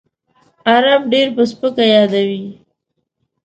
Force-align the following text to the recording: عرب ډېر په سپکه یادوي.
عرب 0.73 1.01
ډېر 1.11 1.27
په 1.35 1.43
سپکه 1.51 1.85
یادوي. 1.95 2.43